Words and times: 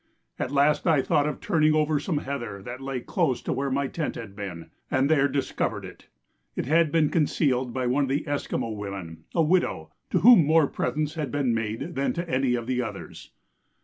At 0.39 0.49
last 0.49 0.87
I 0.87 1.03
thought 1.03 1.27
of 1.27 1.39
turning 1.39 1.75
over 1.75 1.99
some 1.99 2.17
heather 2.17 2.59
that 2.63 2.81
lay 2.81 3.01
close 3.01 3.39
to 3.43 3.53
where 3.53 3.69
my 3.69 3.85
tent 3.85 4.15
had 4.15 4.35
been, 4.35 4.71
and 4.89 5.11
there 5.11 5.27
discovered 5.27 5.85
it. 5.85 6.07
It 6.55 6.65
had 6.65 6.91
been 6.91 7.09
concealed 7.11 7.71
by 7.71 7.85
one 7.85 8.05
of 8.05 8.09
the 8.09 8.25
Esquimaux 8.27 8.71
women 8.71 9.25
a 9.35 9.43
widow 9.43 9.91
to 10.09 10.21
whom 10.21 10.43
more 10.43 10.65
presents 10.65 11.13
had 11.13 11.31
been 11.31 11.53
made 11.53 11.93
than 11.93 12.13
to 12.13 12.27
any 12.27 12.55
of 12.55 12.65
the 12.65 12.81
others. 12.81 13.29